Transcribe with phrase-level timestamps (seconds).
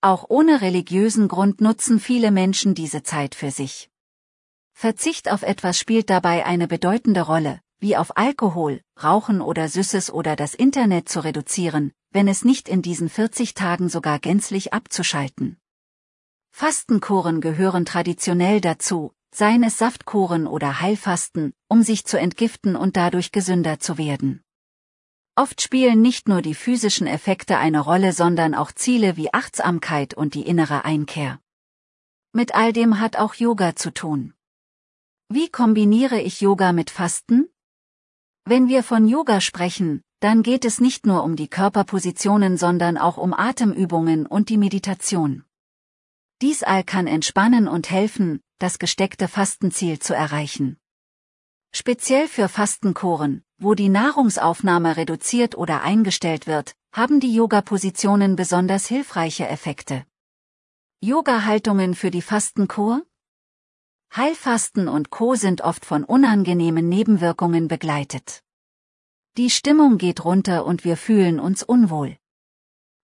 [0.00, 3.90] Auch ohne religiösen Grund nutzen viele Menschen diese Zeit für sich.
[4.80, 10.36] Verzicht auf etwas spielt dabei eine bedeutende Rolle, wie auf Alkohol, Rauchen oder Süßes oder
[10.36, 15.58] das Internet zu reduzieren, wenn es nicht in diesen 40 Tagen sogar gänzlich abzuschalten.
[16.52, 23.32] Fastenkuren gehören traditionell dazu, seien es Saftkuren oder Heilfasten, um sich zu entgiften und dadurch
[23.32, 24.44] gesünder zu werden.
[25.34, 30.34] Oft spielen nicht nur die physischen Effekte eine Rolle, sondern auch Ziele wie Achtsamkeit und
[30.34, 31.40] die innere Einkehr.
[32.32, 34.34] Mit all dem hat auch Yoga zu tun.
[35.30, 37.50] Wie kombiniere ich Yoga mit Fasten?
[38.46, 43.18] Wenn wir von Yoga sprechen, dann geht es nicht nur um die Körperpositionen, sondern auch
[43.18, 45.44] um Atemübungen und die Meditation.
[46.40, 50.78] Dies all kann entspannen und helfen, das gesteckte Fastenziel zu erreichen.
[51.74, 59.46] Speziell für Fastenkuren, wo die Nahrungsaufnahme reduziert oder eingestellt wird, haben die Yoga-Positionen besonders hilfreiche
[59.46, 60.06] Effekte.
[61.00, 63.02] Yoga-Haltungen für die Fastenkur?
[64.14, 65.34] Heilfasten und Co.
[65.34, 68.42] sind oft von unangenehmen Nebenwirkungen begleitet.
[69.36, 72.16] Die Stimmung geht runter und wir fühlen uns unwohl.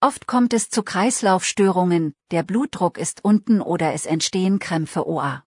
[0.00, 5.44] Oft kommt es zu Kreislaufstörungen, der Blutdruck ist unten oder es entstehen Krämpfe OA.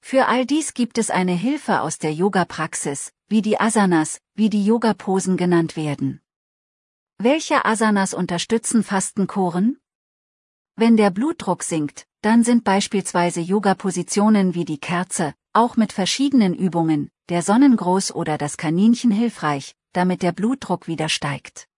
[0.00, 4.64] Für all dies gibt es eine Hilfe aus der Yoga-Praxis, wie die Asanas, wie die
[4.64, 6.20] Yoga-Posen genannt werden.
[7.18, 9.78] Welche Asanas unterstützen Fastenkuren?
[10.74, 17.10] Wenn der Blutdruck sinkt, dann sind beispielsweise Yoga-Positionen wie die Kerze, auch mit verschiedenen Übungen,
[17.28, 21.68] der Sonnengruß oder das Kaninchen hilfreich, damit der Blutdruck wieder steigt.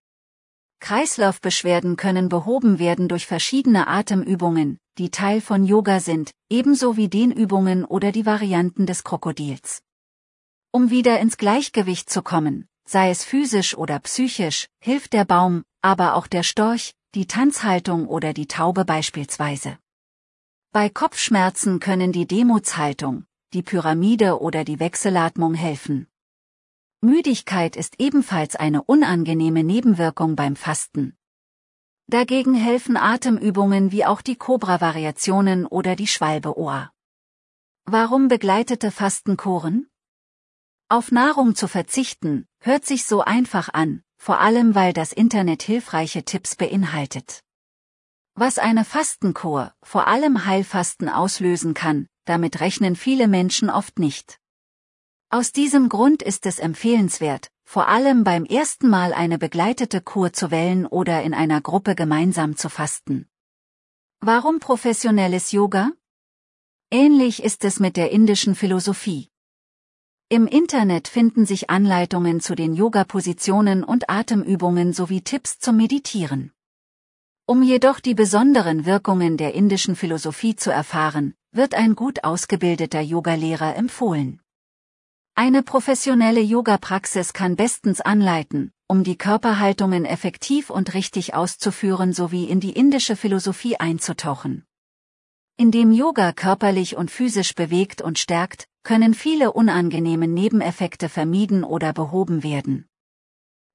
[0.80, 7.86] Kreislaufbeschwerden können behoben werden durch verschiedene Atemübungen, die Teil von Yoga sind, ebenso wie Dehnübungen
[7.86, 9.82] oder die Varianten des Krokodils.
[10.70, 16.16] Um wieder ins Gleichgewicht zu kommen, sei es physisch oder psychisch, hilft der Baum, aber
[16.16, 19.78] auch der Storch, die Tanzhaltung oder die Taube beispielsweise.
[20.74, 26.08] Bei Kopfschmerzen können die Demutshaltung, die Pyramide oder die Wechselatmung helfen.
[27.00, 31.16] Müdigkeit ist ebenfalls eine unangenehme Nebenwirkung beim Fasten.
[32.08, 36.90] Dagegen helfen Atemübungen wie auch die Cobra-Variationen oder die Schwalbe-Ohr.
[37.84, 39.88] Warum begleitete Fastenkuren?
[40.88, 46.24] Auf Nahrung zu verzichten, hört sich so einfach an, vor allem weil das Internet hilfreiche
[46.24, 47.43] Tipps beinhaltet.
[48.36, 54.40] Was eine Fastenkur, vor allem Heilfasten auslösen kann, damit rechnen viele Menschen oft nicht.
[55.30, 60.50] Aus diesem Grund ist es empfehlenswert, vor allem beim ersten Mal eine begleitete Kur zu
[60.50, 63.28] wählen oder in einer Gruppe gemeinsam zu fasten.
[64.20, 65.92] Warum professionelles Yoga?
[66.90, 69.30] Ähnlich ist es mit der indischen Philosophie.
[70.28, 76.53] Im Internet finden sich Anleitungen zu den Yoga-Positionen und Atemübungen sowie Tipps zum Meditieren.
[77.46, 83.76] Um jedoch die besonderen Wirkungen der indischen Philosophie zu erfahren, wird ein gut ausgebildeter Yogalehrer
[83.76, 84.40] empfohlen.
[85.34, 92.60] Eine professionelle Yoga-Praxis kann bestens anleiten, um die Körperhaltungen effektiv und richtig auszuführen sowie in
[92.60, 94.64] die indische Philosophie einzutauchen.
[95.58, 102.42] Indem Yoga körperlich und physisch bewegt und stärkt, können viele unangenehme Nebeneffekte vermieden oder behoben
[102.42, 102.88] werden.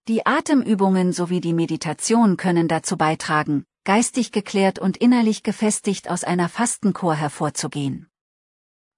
[0.09, 6.49] Die Atemübungen sowie die Meditation können dazu beitragen, geistig geklärt und innerlich gefestigt aus einer
[6.49, 8.09] Fastenkur hervorzugehen.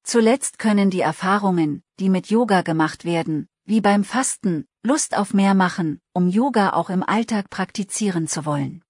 [0.04, 5.54] Zuletzt können die Erfahrungen, die mit Yoga gemacht werden, wie beim Fasten, Lust auf mehr
[5.54, 8.82] machen, um Yoga auch im Alltag praktizieren zu wollen.